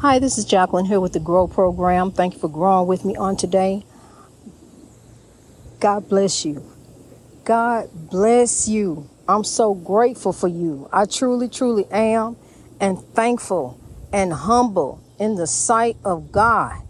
[0.00, 2.10] Hi, this is Jacqueline here with the Grow Program.
[2.10, 3.84] Thank you for growing with me on today.
[5.78, 6.64] God bless you.
[7.44, 9.10] God bless you.
[9.28, 10.88] I'm so grateful for you.
[10.90, 12.38] I truly, truly am,
[12.80, 13.78] and thankful
[14.10, 16.80] and humble in the sight of God.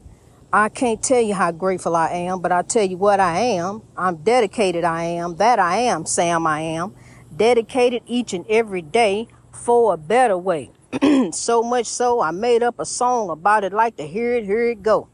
[0.52, 3.82] I can't tell you how grateful I am, but I tell you what I am.
[3.96, 5.34] I'm dedicated, I am.
[5.38, 6.94] That I am, Sam, I am.
[7.36, 10.70] Dedicated each and every day for a better way.
[11.32, 14.70] so much so, I made up a song about it, like to hear it, hear
[14.70, 15.08] it go.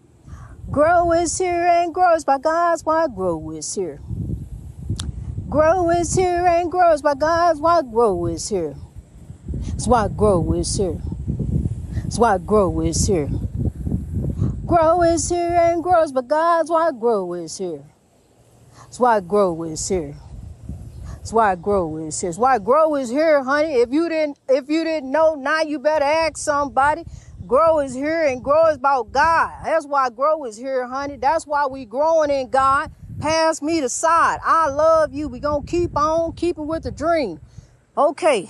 [0.70, 4.00] Grow is here and grows by God's why grow is here.
[5.48, 8.74] Grow is here and grows by God's why grow is here.
[9.68, 11.00] It's why grow is here.
[12.04, 13.28] It's why grow is here.
[14.66, 17.84] Grow is here and grows, but God's why grow is here.
[18.86, 20.16] It's why grow is here.
[21.26, 22.30] It's why grow is here.
[22.30, 23.74] It's why grow is here, honey.
[23.74, 27.02] If you didn't, if you didn't know, now you better ask somebody.
[27.48, 29.50] Grow is here and grow is about God.
[29.64, 31.16] That's why grow is here, honey.
[31.16, 32.92] That's why we growing in God.
[33.20, 34.38] Pass me the side.
[34.44, 35.26] I love you.
[35.26, 37.40] We gonna keep on keeping with the dream.
[37.98, 38.48] Okay.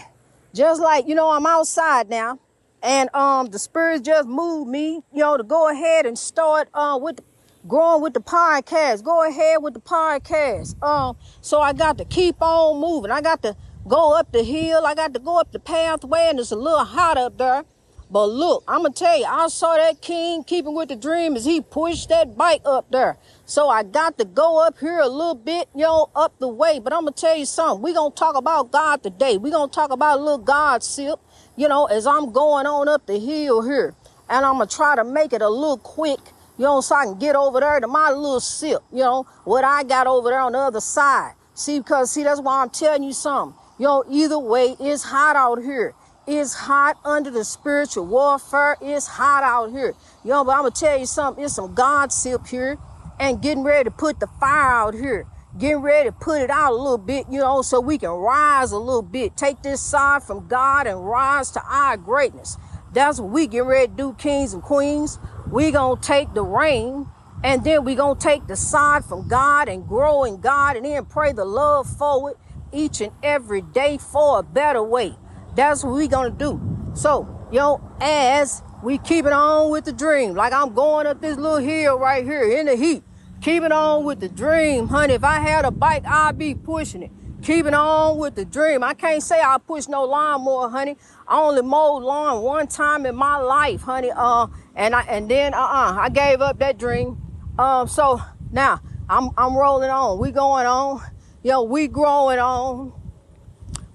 [0.52, 2.38] Just like, you know, I'm outside now
[2.82, 6.98] and um the spirits just moved me, you know, to go ahead and start uh
[7.00, 7.20] with
[7.68, 9.04] growing with the podcast.
[9.04, 10.82] Go ahead with the podcast.
[10.82, 13.10] Um, so I got to keep on moving.
[13.10, 13.56] I got to
[13.88, 14.86] go up the hill.
[14.86, 17.64] I got to go up the pathway, and it's a little hot up there.
[18.08, 21.44] But look, I'm gonna tell you, I saw that king keeping with the dream as
[21.44, 23.18] he pushed that bike up there.
[23.46, 26.78] So I got to go up here a little bit, you know, up the way.
[26.78, 27.82] But I'm gonna tell you something.
[27.82, 29.38] we gonna talk about God today.
[29.38, 31.18] we gonna talk about a little God sip
[31.56, 33.94] you know, as I'm going on up the hill here.
[34.28, 36.20] And I'm going to try to make it a little quick,
[36.58, 39.64] you know, so I can get over there to my little sip, you know, what
[39.64, 41.34] I got over there on the other side.
[41.54, 43.58] See, because, see, that's why I'm telling you something.
[43.78, 45.94] You know, either way, it's hot out here.
[46.26, 48.76] It's hot under the spiritual warfare.
[48.80, 49.94] It's hot out here.
[50.24, 51.44] You know, but I'm going to tell you something.
[51.44, 52.78] It's some God sip here
[53.20, 55.26] and getting ready to put the fire out here
[55.58, 58.72] getting ready to put it out a little bit, you know, so we can rise
[58.72, 59.36] a little bit.
[59.36, 62.58] Take this side from God and rise to our greatness.
[62.92, 65.18] That's what we get ready to do, kings and queens.
[65.50, 67.06] We gonna take the rain
[67.44, 71.04] and then we're gonna take the side from God and grow in God and then
[71.04, 72.34] pray the love forward
[72.72, 75.14] each and every day for a better way.
[75.54, 76.60] That's what we're gonna do.
[76.94, 81.36] So, yo, as we keep it on with the dream, like I'm going up this
[81.36, 83.04] little hill right here in the heat.
[83.40, 85.14] Keeping on with the dream, honey.
[85.14, 87.10] If I had a bike, I'd be pushing it.
[87.42, 88.82] Keeping on with the dream.
[88.82, 90.96] I can't say I push no lawnmower, honey.
[91.28, 94.10] I only mowed lawn one time in my life, honey.
[94.14, 97.22] Uh, and I and then uh-uh, I gave up that dream.
[97.58, 98.20] Um, so
[98.50, 100.18] now I'm I'm rolling on.
[100.18, 101.02] We going on.
[101.44, 102.92] Yo, we growing on.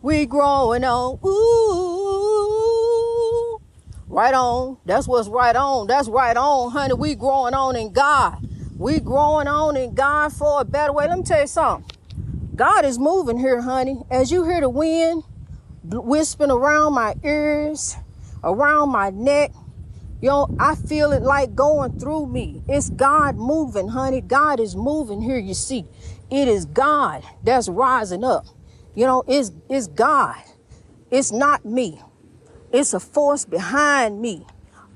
[0.01, 1.19] We growing on.
[1.25, 2.51] Ooh.
[4.07, 4.77] Right on.
[4.85, 5.87] That's what's right on.
[5.87, 6.93] That's right on, honey.
[6.93, 8.47] We growing on in God.
[8.81, 11.07] We growing on in God for a better way.
[11.07, 11.87] Let me tell you something.
[12.55, 14.01] God is moving here, honey.
[14.09, 15.23] As you hear the wind
[15.83, 17.95] whispering around my ears,
[18.43, 19.51] around my neck,
[20.23, 22.63] know, I feel it like going through me.
[22.67, 24.19] It's God moving, honey.
[24.19, 25.85] God is moving here, you see.
[26.31, 28.47] It is God that's rising up.
[28.95, 30.41] You know, it's, it's God.
[31.11, 32.01] It's not me.
[32.73, 34.47] It's a force behind me,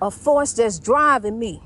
[0.02, 1.62] a force that's driving me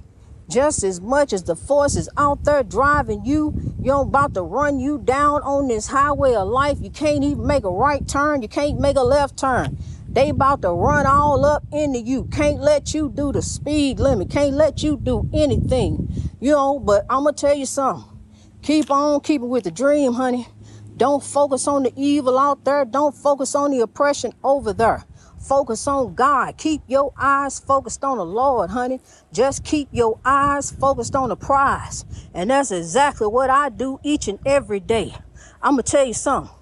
[0.50, 4.98] just as much as the forces out there driving you, you're about to run you
[4.98, 6.80] down on this highway of life.
[6.82, 8.42] You can't even make a right turn.
[8.42, 9.78] You can't make a left turn.
[10.10, 12.26] They about to run all up into you.
[12.26, 14.32] Can't let you do the speed limit.
[14.32, 16.12] Can't let you do anything.
[16.42, 18.06] You know, but I'm going to tell you something.
[18.64, 20.48] Keep on keeping with the dream, honey.
[20.98, 22.86] Don't focus on the evil out there.
[22.86, 25.06] Don't focus on the oppression over there.
[25.50, 26.58] Focus on God.
[26.58, 29.00] Keep your eyes focused on the Lord, honey.
[29.34, 32.06] Just keep your eyes focused on the prize.
[32.36, 35.16] And that's exactly what I do each and every day.
[35.60, 36.54] I'm going to tell you something.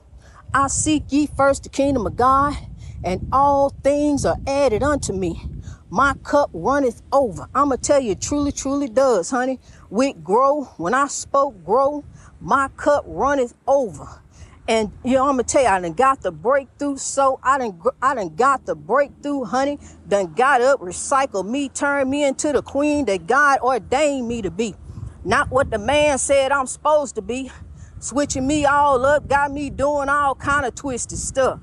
[0.53, 2.55] I seek ye first the kingdom of God,
[3.03, 5.45] and all things are added unto me.
[5.89, 7.49] My cup runneth over.
[7.53, 9.59] I'm going to tell you, truly, truly does, honey.
[9.89, 12.05] With grow, when I spoke grow,
[12.39, 14.21] my cup runneth over.
[14.67, 16.97] And you know, I'm gonna tell you, I done got the breakthrough.
[16.97, 19.79] So I done, I done got the breakthrough, honey.
[20.07, 24.51] Done got up, recycled me, turned me into the queen that God ordained me to
[24.51, 24.75] be.
[25.23, 27.51] Not what the man said I'm supposed to be.
[27.99, 31.59] Switching me all up, got me doing all kind of twisted stuff.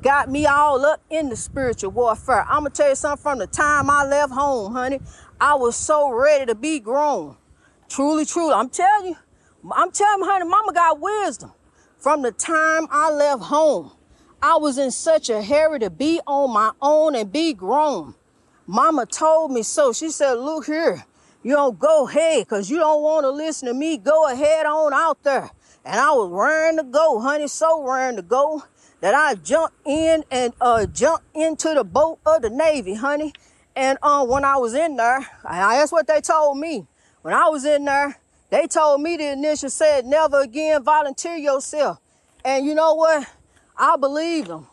[0.00, 2.44] Got me all up in the spiritual warfare.
[2.48, 5.00] I'm gonna tell you something from the time I left home, honey.
[5.40, 7.36] I was so ready to be grown.
[7.88, 8.54] Truly, truly.
[8.54, 9.16] I'm telling you,
[9.70, 11.52] I'm telling you, honey, mama got wisdom.
[12.02, 13.92] From the time I left home,
[14.42, 18.16] I was in such a hurry to be on my own and be grown.
[18.66, 19.92] Mama told me so.
[19.92, 21.04] She said, look here,
[21.44, 23.98] you don't go ahead because you don't want to listen to me.
[23.98, 25.48] Go ahead on out there.
[25.84, 28.64] And I was raring to go, honey, so raring to go
[29.00, 33.32] that I jumped in and uh, jumped into the boat of the Navy, honey.
[33.76, 36.84] And uh, when I was in there, I, that's what they told me.
[37.22, 38.18] When I was in there,
[38.52, 41.98] they told me the initial said, never again volunteer yourself.
[42.44, 43.26] And you know what?
[43.78, 44.66] I believed them.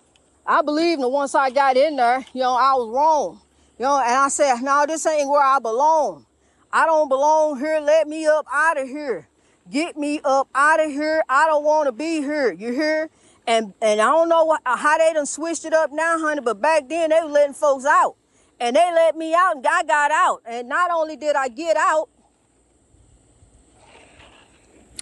[0.46, 3.40] I believed them once I got in there, you know, I was wrong.
[3.78, 6.26] You know, and I said, no, this ain't where I belong.
[6.74, 7.80] I don't belong here.
[7.80, 9.30] Let me up out of here.
[9.72, 11.24] Get me up out of here.
[11.30, 12.52] I don't want to be here.
[12.52, 13.10] You hear?
[13.48, 16.60] And and I don't know what, how they done switched it up now, honey, but
[16.60, 18.18] back then they were letting folks out.
[18.60, 20.42] And they let me out and I got out.
[20.46, 22.10] And not only did I get out,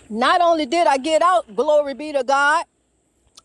[0.09, 2.65] not only did I get out, glory be to God,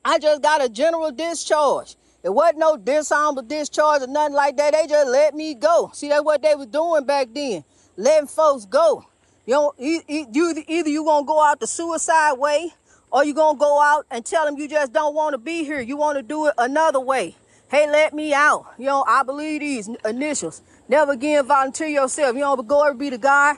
[0.04, 1.96] I just got a general discharge.
[2.22, 4.72] It wasn't no dishonorable discharge or nothing like that.
[4.72, 5.90] They just let me go.
[5.92, 7.64] See, that's what they was doing back then,
[7.96, 9.04] letting folks go.
[9.44, 12.72] You know, you, either you gonna go out the suicide way,
[13.10, 15.80] or you gonna go out and tell them you just don't want to be here.
[15.80, 17.36] You want to do it another way.
[17.68, 18.66] Hey, let me out.
[18.78, 20.62] You know, I believe these initials.
[20.88, 22.34] Never again volunteer yourself.
[22.34, 23.56] You know, but glory be to God.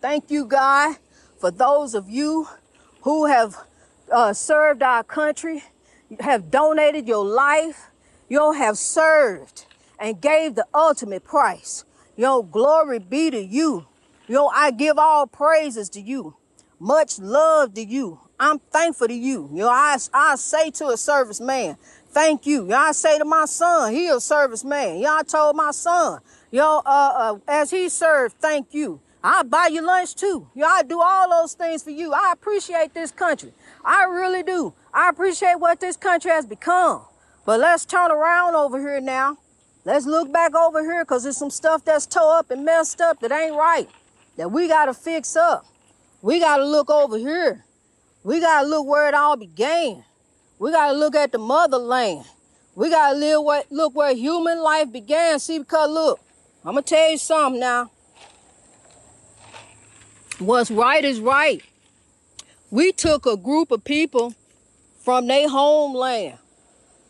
[0.00, 0.96] Thank you, God,
[1.38, 2.48] for those of you
[3.02, 3.56] who have
[4.12, 5.62] uh, served our country,
[6.20, 7.90] have donated your life,
[8.28, 9.66] you have served
[9.98, 11.84] and gave the ultimate price.
[12.16, 13.86] Know, glory be to you.
[14.26, 16.36] Yo, I give all praises to you.
[16.80, 18.20] Much love to you.
[18.40, 19.48] I'm thankful to you.
[19.52, 21.76] Yo, I, I say to a serviceman,
[22.08, 22.68] thank you.
[22.68, 24.96] Yo, I say to my son, he a serviceman.
[24.96, 26.20] You know, I told my son,
[26.50, 29.00] yo, uh, uh, as he served, thank you.
[29.22, 30.48] I buy you lunch too.
[30.54, 32.12] Know, I do all those things for you.
[32.12, 33.52] I appreciate this country.
[33.84, 34.74] I really do.
[34.94, 37.02] I appreciate what this country has become.
[37.44, 39.38] But let's turn around over here now.
[39.84, 43.20] Let's look back over here because there's some stuff that's tore up and messed up
[43.20, 43.88] that ain't right.
[44.36, 45.66] That we got to fix up.
[46.22, 47.64] We got to look over here.
[48.22, 50.04] We got to look where it all began.
[50.58, 52.24] We got to look at the motherland.
[52.74, 55.38] We got to look where human life began.
[55.40, 56.20] See, because look,
[56.64, 57.90] I'm going to tell you something now.
[60.38, 61.62] What's right is right.
[62.70, 64.34] We took a group of people
[65.00, 66.38] from their homeland,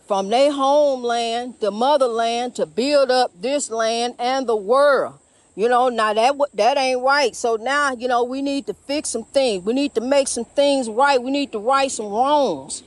[0.07, 5.19] from their homeland, the motherland, to build up this land and the world.
[5.57, 7.37] You know, now that that ain't right.
[7.37, 9.63] So now, you know, we need to fix some things.
[9.63, 11.23] We need to make some things right.
[11.23, 12.83] We need to right some wrongs.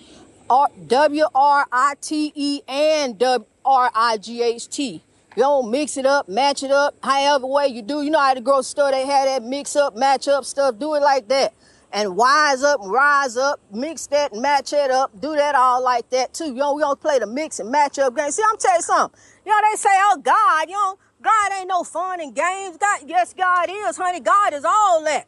[0.87, 5.03] W R I T E and W R I G H T.
[5.35, 8.01] Don't mix it up, match it up, however way you do.
[8.01, 10.77] You know how the grocery store they had that mix up, match up stuff.
[10.77, 11.53] Do it like that
[11.93, 16.09] and wise up rise up, mix that and match it up, do that all like
[16.09, 16.45] that too.
[16.47, 18.31] You know, we don't play the mix and match up game.
[18.31, 19.19] See, I'm telling you something.
[19.45, 22.77] You know, they say, oh God, you know, God ain't no fun in games.
[22.77, 24.19] God, yes, God is, honey.
[24.19, 25.27] God is all that.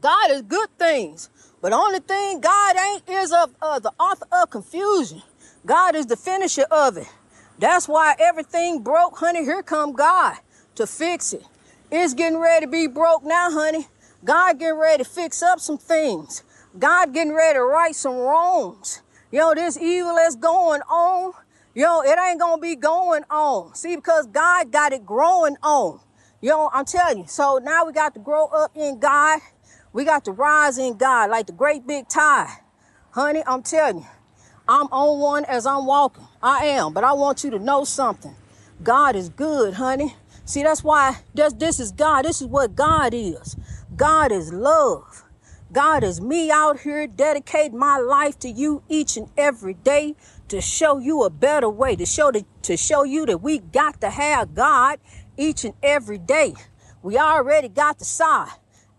[0.00, 1.30] God is good things.
[1.60, 5.22] But only thing God ain't is of uh, the author of confusion.
[5.66, 7.08] God is the finisher of it.
[7.58, 9.44] That's why everything broke, honey.
[9.44, 10.36] Here come God
[10.76, 11.42] to fix it.
[11.90, 13.88] It's getting ready to be broke now, honey.
[14.24, 16.42] God getting ready to fix up some things.
[16.78, 19.02] God getting ready to right some wrongs.
[19.32, 21.32] Know, this evil that's going on,
[21.74, 23.74] know, it ain't gonna be going on.
[23.74, 26.00] See, because God got it growing on.
[26.40, 27.26] Know, I'm telling you.
[27.26, 29.40] So now we got to grow up in God.
[29.92, 32.58] We got to rise in God like the great big tide.
[33.10, 34.06] Honey, I'm telling you,
[34.68, 36.28] I'm on one as I'm walking.
[36.42, 38.36] I am, but I want you to know something.
[38.82, 40.14] God is good, honey.
[40.44, 42.26] See, that's why this, this is God.
[42.26, 43.56] This is what God is.
[43.96, 45.24] God is love.
[45.72, 50.14] God is me out here dedicating my life to you each and every day
[50.48, 54.02] to show you a better way, to show the, to show you that we got
[54.02, 54.98] to have God
[55.38, 56.54] each and every day.
[57.02, 58.52] We already got the side.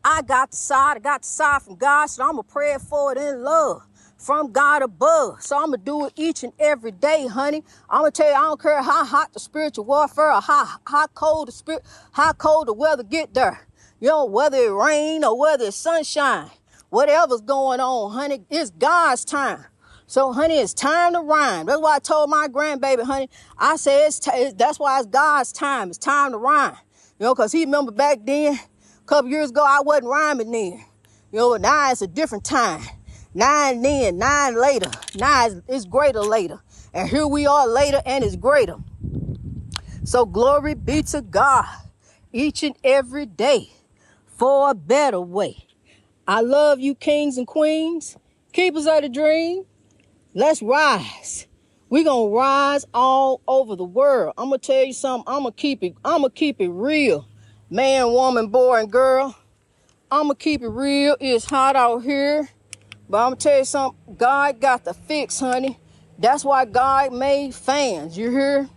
[0.04, 0.98] I got the side.
[0.98, 3.89] I got the side from God, so I'm gonna pray for it in love
[4.20, 5.42] from God above.
[5.42, 7.64] So I'm gonna do it each and every day, honey.
[7.90, 11.08] I'm gonna tell you, I don't care how hot the spiritual warfare or how how
[11.08, 13.68] cold the spirit, how cold the weather get there.
[14.00, 16.52] You know, whether it rain or whether it's sunshine,
[16.90, 19.66] whatever's going on, honey, it's God's time.
[20.08, 21.68] So, honey, it's time to rhyme.
[21.68, 25.52] That's why I told my grandbaby, honey, I said, it's t- that's why it's God's
[25.52, 25.90] time.
[25.90, 26.78] It's time to rhyme.
[27.20, 30.84] You know, because he remember back then, a couple years ago, I wasn't rhyming then.
[31.32, 32.82] You know, now it's a different time.
[33.34, 34.90] Nine then, nine later.
[35.16, 36.60] Nine is greater later.
[36.94, 38.78] And here we are later and it's greater.
[40.04, 41.68] So glory be to God
[42.34, 43.72] each and every day
[44.38, 45.68] for a better way.
[46.28, 48.18] I love you, kings and queens,
[48.54, 49.66] keepers of the dream.
[50.34, 51.48] Let's rise.
[51.90, 54.34] We gonna rise all over the world.
[54.38, 55.26] I'm gonna tell you something.
[55.28, 55.96] I'm gonna keep it.
[56.06, 57.28] I'm gonna keep it real,
[57.70, 59.36] man, woman, boy, and girl.
[60.12, 61.18] I'm gonna keep it real.
[61.20, 62.50] It's hot out here,
[63.10, 64.16] but I'm gonna tell you something.
[64.16, 65.80] God got the fix, honey.
[66.18, 68.18] That's why God made fans.
[68.18, 68.70] You hear?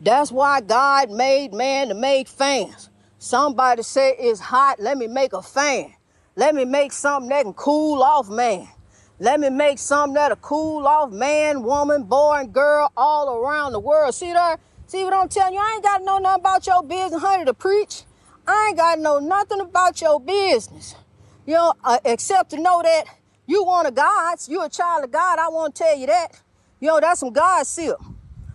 [0.00, 2.90] That's why God made man to make fans.
[3.18, 4.80] Somebody say it's hot.
[4.80, 5.94] Let me make a fan.
[6.34, 8.68] Let me make something that can cool off man.
[9.18, 13.78] Let me make something that'll cool off man, woman, boy, and girl all around the
[13.78, 14.14] world.
[14.14, 14.58] See there?
[14.86, 15.60] See what I'm telling you?
[15.60, 18.02] I ain't got to know nothing about your business, honey, to preach.
[18.46, 20.96] I ain't got to know nothing about your business.
[21.46, 23.04] You know, uh, except to know that
[23.52, 24.48] you one of God's.
[24.48, 25.38] You a child of God.
[25.38, 26.40] I want to tell you that.
[26.80, 28.02] Yo, that's some God seal.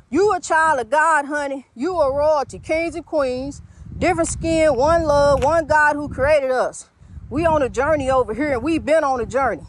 [0.10, 1.68] You a child of God, honey.
[1.76, 3.62] You a royalty, kings and queens,
[4.00, 6.90] different skin, one love, one God who created us.
[7.30, 9.68] We on a journey over here, and we've been on a journey.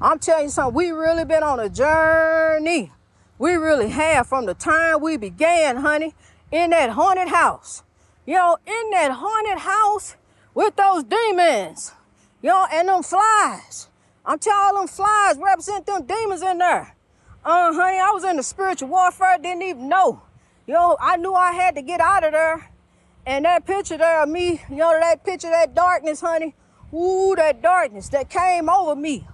[0.00, 2.90] I'm telling you something, we really been on a journey.
[3.38, 6.14] We really have from the time we began, honey,
[6.50, 7.82] in that haunted house.
[8.26, 10.14] Know, in that haunted house
[10.54, 11.92] with those demons,
[12.42, 13.89] know, and them flies.
[14.30, 16.94] I'm telling all them flies represent them demons in there.
[17.44, 20.22] Uh, honey, I was in the spiritual warfare, didn't even know.
[20.68, 22.70] You know, I knew I had to get out of there.
[23.26, 26.54] And that picture there of me, you know, that picture, that darkness, honey,
[26.94, 29.26] ooh, that darkness that came over me.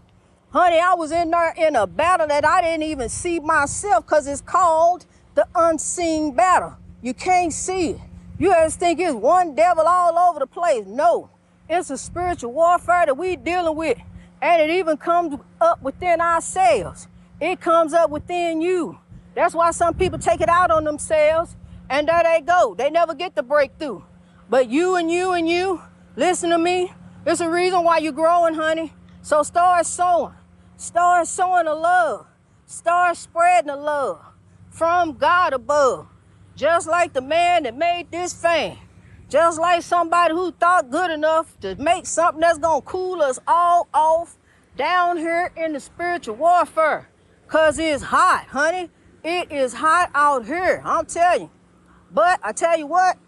[0.48, 4.26] Honey, I was in there in a battle that I didn't even see myself because
[4.26, 6.74] it's called the unseen battle.
[7.02, 8.00] You can't see it.
[8.38, 10.86] You guys think it's one devil all over the place.
[10.86, 11.28] No,
[11.68, 13.98] it's a spiritual warfare that we dealing with.
[14.42, 17.08] And it even comes up within ourselves.
[17.40, 18.98] It comes up within you.
[19.34, 21.56] That's why some people take it out on themselves
[21.88, 22.74] and there they go.
[22.74, 24.02] They never get the breakthrough.
[24.48, 25.82] But you and you and you,
[26.16, 26.92] listen to me.
[27.24, 28.92] It's a reason why you're growing, honey.
[29.22, 30.34] So start sowing.
[30.76, 32.26] Start sowing the love.
[32.66, 34.24] Start spreading the love
[34.70, 36.06] from God above.
[36.54, 38.78] Just like the man that made this fan.
[39.28, 43.40] Just like somebody who thought good enough to make something that's going to cool us
[43.46, 44.38] all off
[44.76, 47.08] down here in the spiritual warfare.
[47.46, 48.90] Because it's hot, honey.
[49.24, 50.80] It is hot out here.
[50.84, 51.50] I'm telling you.
[52.12, 53.18] But I tell you what,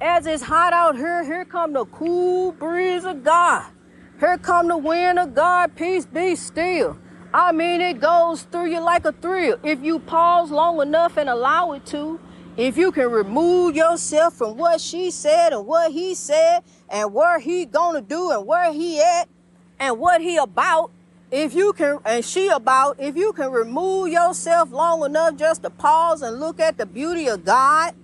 [0.00, 3.70] as it's hot out here, here come the cool breeze of God.
[4.18, 6.98] Here come the wind of God, peace be still.
[7.32, 9.58] I mean, it goes through you like a thrill.
[9.62, 12.18] If you pause long enough and allow it to,
[12.60, 17.38] if you can remove yourself from what she said and what he said and where
[17.38, 19.26] he gonna do and where he at
[19.78, 20.90] and what he about,
[21.30, 25.70] if you can, and she about, if you can remove yourself long enough just to
[25.70, 27.94] pause and look at the beauty of God,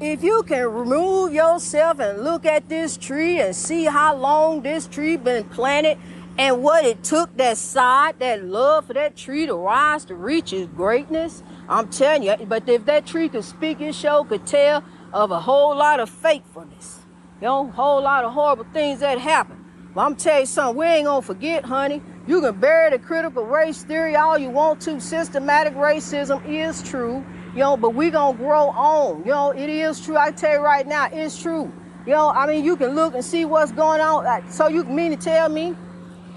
[0.00, 4.86] if you can remove yourself and look at this tree and see how long this
[4.86, 5.98] tree been planted
[6.38, 10.52] and what it took that side, that love for that tree to rise to reach
[10.52, 14.82] its greatness, I'm telling you, but if that tree could speak, it show could tell
[15.12, 17.00] of a whole lot of faithfulness.
[17.40, 19.62] You know, whole lot of horrible things that happen.
[19.94, 22.00] But I'm telling you something, we ain't gonna forget, honey.
[22.26, 25.00] You can bury the critical race theory all you want to.
[25.00, 27.24] Systematic racism is true.
[27.52, 29.18] You know, but we gonna grow on.
[29.24, 30.16] You know, it is true.
[30.16, 31.70] I tell you right now, it's true.
[32.06, 34.50] You know, I mean, you can look and see what's going on.
[34.50, 35.76] So you mean to tell me,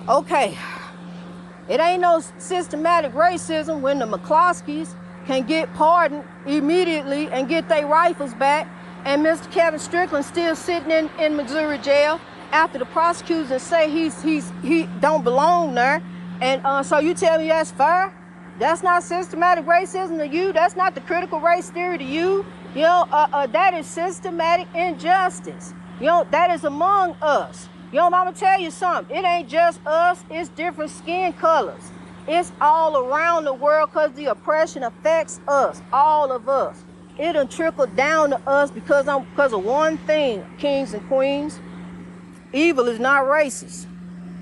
[0.08, 0.58] okay,
[1.68, 4.94] it ain't no systematic racism when the McCloskeys
[5.26, 8.68] can get pardoned immediately and get their rifles back,
[9.04, 9.52] and Mr.
[9.52, 12.20] Kevin Strickland still sitting in, in Missouri jail
[12.52, 16.02] after the prosecutors say he's he's he don't belong there.
[16.42, 18.14] And uh, so you tell me that's fair?
[18.60, 20.54] That's not systematic racism to you.
[20.54, 22.46] That's not the critical race theory to you.
[22.74, 25.74] You know, uh, uh, that is systematic injustice.
[26.00, 27.70] You know, that is among us.
[27.92, 29.16] I'm gonna tell you something.
[29.16, 31.92] It ain't just us, it's different skin colors.
[32.28, 36.84] It's all around the world because the oppression affects us, all of us.
[37.18, 41.60] It'll trickle down to us because I'm because of one thing, kings and queens.
[42.52, 43.86] Evil is not racist.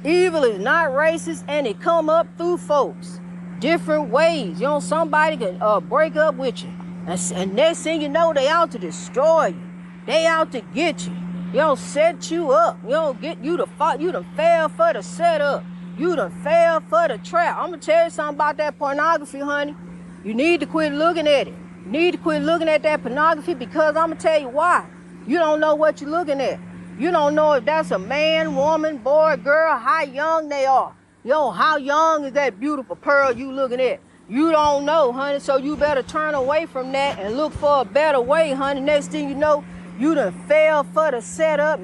[0.03, 3.19] Evil is not racist, and it come up through folks
[3.59, 4.59] different ways.
[4.59, 6.69] You know, somebody can uh, break up with you.
[7.07, 9.61] And, and next thing you know, they out to destroy you.
[10.05, 11.15] They out to get you.
[11.53, 12.79] You know, set you up.
[12.83, 14.01] You know, get you to fall.
[14.01, 15.63] You done fail for the setup.
[15.99, 17.57] You done fail for the trap.
[17.59, 19.75] I'm gonna tell you something about that pornography, honey.
[20.23, 21.53] You need to quit looking at it.
[21.85, 24.83] You need to quit looking at that pornography because I'm gonna tell you why.
[25.27, 26.59] You don't know what you're looking at.
[26.97, 30.95] You don't know if that's a man, woman, boy, girl, how young they are.
[31.23, 33.99] Yo, how young is that beautiful pearl you looking at?
[34.27, 37.85] You don't know, honey, so you better turn away from that and look for a
[37.85, 38.81] better way, honey.
[38.81, 39.63] Next thing you know,
[39.99, 41.79] you done fell for the setup,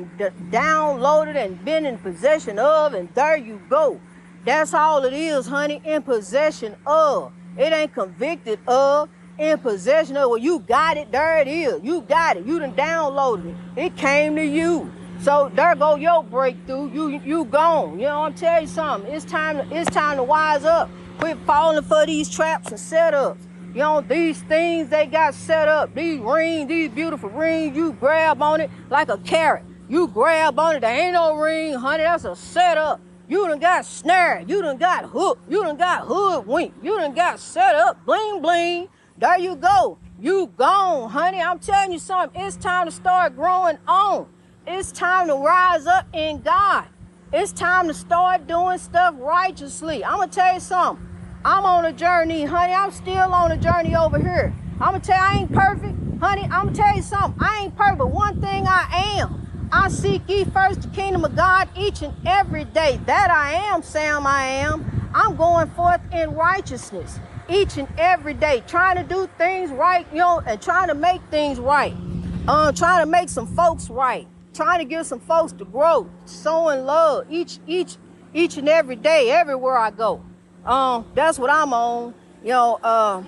[0.52, 4.00] downloaded and been in possession of, and there you go.
[4.46, 7.32] That's all it is, honey, in possession of.
[7.58, 9.10] It ain't convicted of.
[9.40, 10.42] in possession of it.
[10.42, 11.12] You got it.
[11.12, 11.82] There it is.
[11.84, 12.46] You got it.
[12.46, 13.86] You done downloaded it.
[13.86, 14.92] It came to you.
[15.22, 16.92] So there go your breakthrough.
[16.92, 18.00] You you gone.
[18.00, 19.12] You know I'm telling you something.
[19.12, 19.58] It's time.
[19.72, 20.90] It's time to wise up.
[21.20, 23.38] Quit falling for these traps and setups.
[23.74, 25.94] You know these things they got set up.
[25.94, 27.78] These rings, these beautiful rings.
[27.78, 29.64] You grab on it like a carrot.
[29.88, 30.80] You grab on it.
[30.82, 32.04] There ain't no ring, honey.
[32.04, 33.00] That's a setup.
[33.28, 34.50] You done got snared.
[34.50, 35.52] You done got hooked.
[35.52, 36.84] You done got hoodwinked.
[36.84, 38.04] You done got set up.
[38.06, 38.88] Bling bling.
[39.20, 40.00] There you go.
[40.20, 41.40] You gone, honey.
[41.40, 42.42] I'm telling you something.
[42.42, 44.28] It's time to start growing on.
[44.66, 46.86] It's time to rise up in God.
[47.32, 50.04] It's time to start doing stuff righteously.
[50.04, 51.09] I'm going to tell you something.
[51.46, 52.74] I'm on a journey, honey.
[52.74, 54.54] I'm still on a journey over here.
[54.82, 55.96] I'm to tell you, I ain't perfect.
[56.20, 57.42] Honey, I'm to tell you something.
[57.42, 59.70] I ain't perfect, one thing I am.
[59.72, 63.00] I seek ye first the kingdom of God each and every day.
[63.06, 65.12] That I am, Sam, I am.
[65.14, 70.20] I'm going forth in righteousness each and every day, trying to do things right, you
[70.20, 71.94] know, and trying to make things right.
[72.48, 76.84] Uh, trying to make some folks right trying to get some folks to grow, sowing
[76.86, 77.96] love each each
[78.34, 80.22] each and every day, everywhere I go.
[80.70, 82.14] Um, that's what I'm on.
[82.44, 83.24] You know, uh,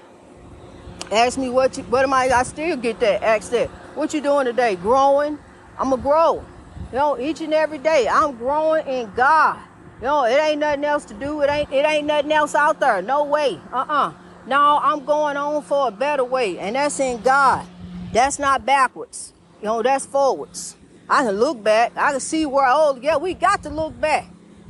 [1.12, 3.68] ask me what you what am I I still get that, ask that.
[3.96, 4.76] What you doing today?
[4.76, 5.40] Growing?
[5.80, 6.46] I'm a grow.
[6.92, 9.58] You know, each and every day I'm growing in God.
[10.00, 11.42] You know, it ain't nothing else to do.
[11.42, 13.02] It ain't it ain't nothing else out there.
[13.02, 13.60] No way.
[13.74, 14.14] Uh-uh.
[14.46, 17.66] No, I'm going on for a better way, and that's in God.
[18.14, 19.34] That's not backwards.
[19.62, 20.76] You know, that's forwards.
[21.10, 21.94] I can look back.
[21.98, 24.28] I can see where, oh, yeah, we got to look back.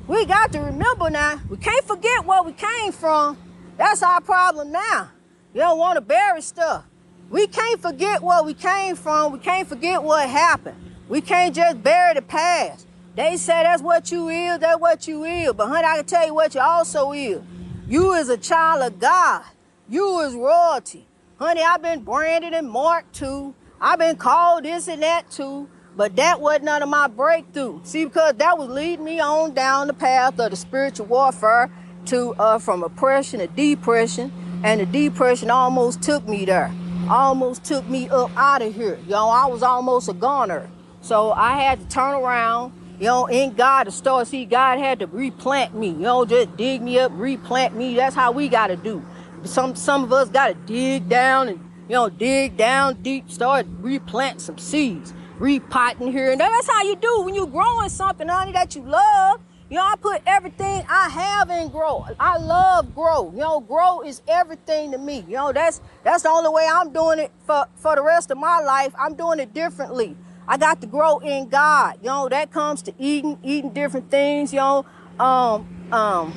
[0.07, 1.39] We got to remember now.
[1.49, 3.37] We can't forget where we came from.
[3.77, 5.11] That's our problem now.
[5.53, 6.85] You don't want to bury stuff.
[7.29, 9.31] We can't forget where we came from.
[9.31, 10.77] We can't forget what happened.
[11.07, 12.87] We can't just bury the past.
[13.15, 15.53] They say that's what you is, that's what you is.
[15.53, 17.41] But honey, I can tell you what you also is.
[17.87, 19.43] You is a child of God.
[19.89, 21.07] You is royalty.
[21.37, 23.53] Honey, I've been branded and marked too.
[23.79, 25.69] I've been called this and that too.
[25.95, 27.81] But that wasn't none of my breakthrough.
[27.83, 31.69] See, because that was leading me on down the path of the spiritual warfare
[32.05, 34.31] to uh, from oppression to depression.
[34.63, 36.71] And the depression almost took me there.
[37.09, 38.97] Almost took me up out of here.
[39.03, 40.69] You know, I was almost a goner.
[41.01, 44.27] So I had to turn around, you know, in God to start.
[44.27, 45.89] See, God had to replant me.
[45.89, 47.95] You know, just dig me up, replant me.
[47.95, 49.03] That's how we gotta do.
[49.43, 54.39] Some some of us gotta dig down and you know, dig down deep, start replant
[54.39, 56.31] some seeds repotting here.
[56.31, 59.41] And that's how you do when you're growing something, honey, that you love.
[59.69, 62.05] You know, I put everything I have in grow.
[62.19, 63.31] I love grow.
[63.31, 65.23] You know, grow is everything to me.
[65.27, 68.37] You know, that's that's the only way I'm doing it for, for the rest of
[68.37, 68.93] my life.
[68.99, 70.17] I'm doing it differently.
[70.47, 71.99] I got to grow in God.
[72.01, 74.85] You know, that comes to eating, eating different things, you know.
[75.19, 76.33] Um, um,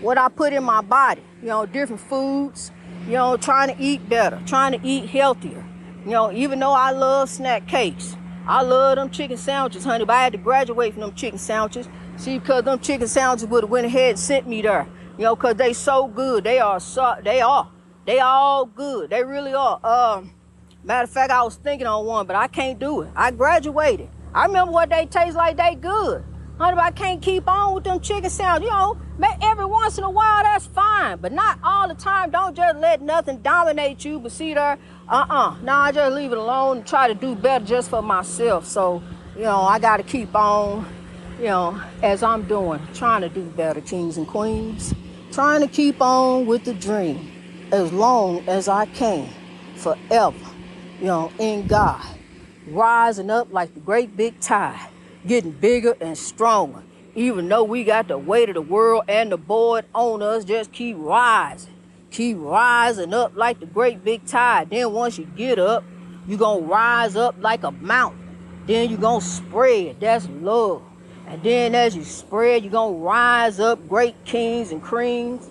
[0.00, 2.70] what I put in my body, you know, different foods,
[3.06, 5.64] you know, trying to eat better, trying to eat healthier.
[6.04, 10.12] You know, even though I love snack cakes, I love them chicken sandwiches, honey, but
[10.12, 11.88] I had to graduate from them chicken sandwiches.
[12.16, 14.86] See, because them chicken sandwiches would have went ahead and sent me there.
[15.16, 16.44] You know, because they so good.
[16.44, 17.70] They are so, they are.
[18.04, 19.08] They all good.
[19.10, 19.80] They really are.
[19.82, 20.34] Um,
[20.82, 23.10] matter of fact, I was thinking on one, but I can't do it.
[23.16, 24.10] I graduated.
[24.34, 25.56] I remember what they taste like.
[25.56, 26.22] They good.
[26.56, 28.70] Honey, I can't keep on with them chicken sandwiches.
[28.70, 28.96] You know,
[29.42, 32.30] every once in a while, that's fine, but not all the time.
[32.30, 34.20] Don't just let nothing dominate you.
[34.20, 35.56] But see there, uh-uh.
[35.62, 38.66] No, I just leave it alone and try to do better just for myself.
[38.66, 39.02] So,
[39.34, 40.86] you know, I got to keep on,
[41.38, 44.94] you know, as I'm doing, trying to do better, kings and queens.
[45.32, 47.32] Trying to keep on with the dream
[47.72, 49.28] as long as I can,
[49.74, 50.38] forever,
[51.00, 52.06] you know, in God.
[52.68, 54.88] Rising up like the great big tide
[55.26, 56.82] getting bigger and stronger.
[57.14, 60.72] Even though we got the weight of the world and the board on us, just
[60.72, 61.72] keep rising.
[62.10, 64.70] Keep rising up like the great big tide.
[64.70, 65.84] Then once you get up,
[66.26, 68.20] you're going to rise up like a mountain.
[68.66, 70.00] Then you're going to spread.
[70.00, 70.82] That's love.
[71.26, 75.48] And then as you spread, you're going to rise up great kings and queens.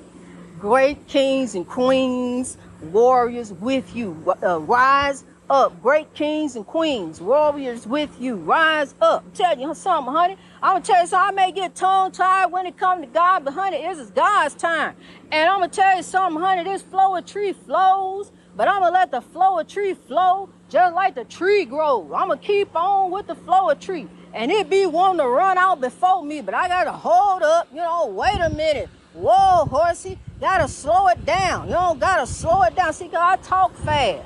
[0.59, 4.35] Great kings and queens, warriors with you.
[4.41, 8.35] Uh, rise up, great kings and queens, warriors with you.
[8.35, 9.23] Rise up.
[9.25, 10.37] I'm telling you something, honey.
[10.61, 11.39] I'm gonna tell you something.
[11.39, 14.55] I may get tongue tied when it comes to God, but honey, this is God's
[14.55, 14.95] time.
[15.31, 16.63] And I'm gonna tell you something, honey.
[16.63, 20.95] This flow of tree flows, but I'm gonna let the flow of tree flow just
[20.95, 22.05] like the tree grows.
[22.13, 24.07] I'm gonna keep on with the flow of tree.
[24.33, 27.77] And it be wanting to run out before me, but I gotta hold up, you
[27.77, 28.89] know, wait a minute.
[29.13, 31.67] Whoa, horsey, gotta slow it down.
[31.67, 32.93] You don't gotta slow it down.
[32.93, 34.23] See, God talk fast.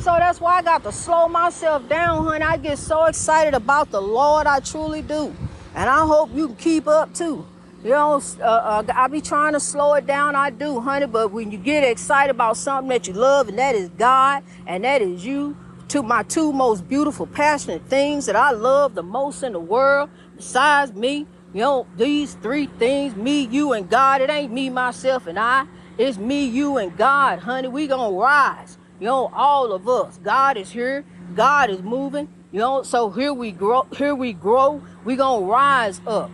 [0.00, 2.42] So that's why I got to slow myself down, honey.
[2.42, 5.36] I get so excited about the Lord, I truly do.
[5.74, 7.46] And I hope you can keep up too.
[7.84, 10.36] You know, uh, uh, I be trying to slow it down.
[10.36, 11.04] I do, honey.
[11.04, 14.84] But when you get excited about something that you love, and that is God, and
[14.84, 15.54] that is you,
[15.88, 20.08] to my two most beautiful, passionate things that I love the most in the world,
[20.34, 24.22] besides me, you know, these three things, me, you, and God.
[24.22, 25.66] It ain't me, myself, and I.
[25.98, 27.68] It's me, you, and God, honey.
[27.68, 28.78] We gonna rise.
[29.00, 30.18] You know, all of us.
[30.22, 31.04] God is here.
[31.34, 32.28] God is moving.
[32.52, 33.86] You know, so here we grow.
[33.96, 34.82] Here we grow.
[35.04, 36.30] We gonna rise up.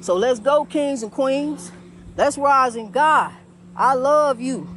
[0.00, 1.70] So let's go, kings and queens.
[2.16, 3.32] Let's rise in God.
[3.76, 4.68] I love you.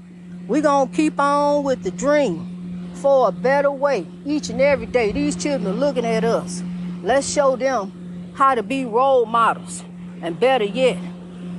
[0.47, 5.12] Going to keep on with the dream for a better way each and every day.
[5.12, 6.63] These children are looking at us.
[7.01, 9.84] Let's show them how to be role models.
[10.21, 10.97] And better yet,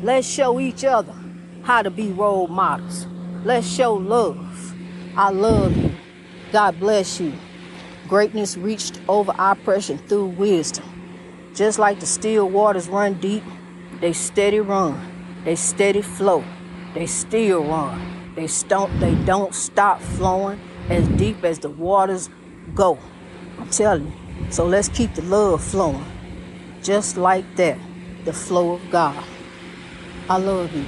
[0.03, 1.13] let's show each other
[1.63, 3.07] how to be role models.
[3.45, 4.75] Let's show love.
[5.19, 5.93] I love you.
[6.53, 7.33] God bless you.
[8.07, 10.85] Greatness reached over oppression through wisdom.
[11.55, 13.43] Just like the still waters run deep,
[14.03, 15.41] they steady run.
[15.47, 16.45] They steady flow.
[16.93, 18.35] They still run.
[18.37, 22.29] They don't they don't stop flowing as deep as the waters
[22.75, 22.99] go.
[23.59, 24.53] I'm telling you.
[24.53, 26.05] So let's keep the love flowing.
[26.83, 27.79] Just like that.
[28.27, 29.25] The flow of God.
[30.29, 30.85] I love you.